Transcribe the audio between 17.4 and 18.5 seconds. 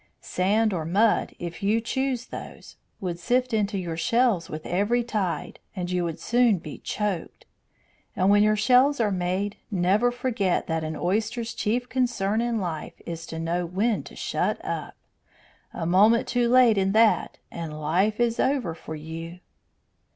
and life is